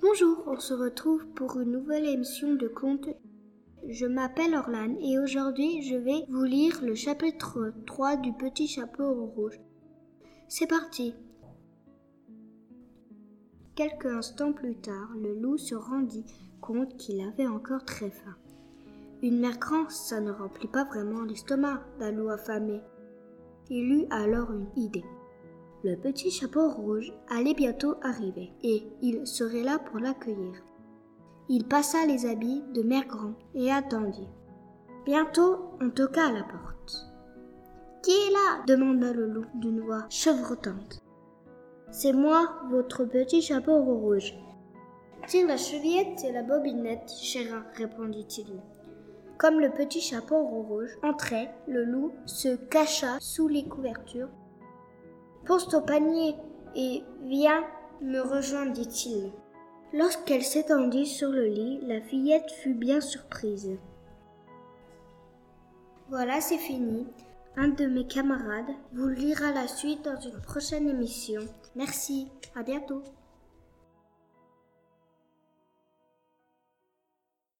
[0.00, 3.08] Bonjour, on se retrouve pour une nouvelle émission de contes.
[3.88, 9.26] Je m'appelle Orlane et aujourd'hui je vais vous lire le chapitre 3 du Petit Chapeau
[9.26, 9.58] Rouge.
[10.46, 11.14] C'est parti
[13.74, 16.26] Quelques instants plus tard, le loup se rendit
[16.60, 18.36] compte qu'il avait encore très faim.
[19.20, 22.80] Une mer grande, ça ne remplit pas vraiment l'estomac d'un loup affamé.
[23.68, 25.04] Il eut alors une idée.
[25.84, 30.54] Le petit chapeau rouge allait bientôt arriver et il serait là pour l'accueillir.
[31.48, 34.26] Il passa les habits de mère grand et attendit.
[35.06, 37.06] Bientôt, on toqua à la porte.
[38.02, 38.64] Qui est là?
[38.66, 40.98] demanda le loup d'une voix chevrotante.
[41.92, 44.34] C'est moi, votre petit chapeau rouge.
[45.28, 48.60] Tire la chevillette et la bobinette, chérin, répondit-il.
[49.38, 54.28] Comme le petit chapeau rouge entrait, le loup se cacha sous les couvertures
[55.48, 56.36] Pose ton panier
[56.76, 57.64] et viens
[58.02, 59.32] me rejoindre, dit-il.
[59.94, 63.78] Lorsqu'elle s'étendit sur le lit, la fillette fut bien surprise.
[66.10, 67.06] Voilà, c'est fini.
[67.56, 71.40] Un de mes camarades vous lira la suite dans une prochaine émission.
[71.74, 73.02] Merci, à bientôt.